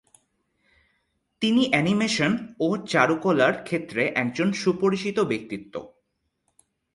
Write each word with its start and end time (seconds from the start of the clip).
তিনি 1.41 1.63
অ্যানিমেশন 1.69 2.31
ও 2.59 2.67
চারুকলার 2.87 3.53
ক্ষেত্রে 3.63 4.03
একজন 4.15 4.47
সুপরিচিত 4.53 5.17
ব্যক্তিত্ব। 5.19 5.73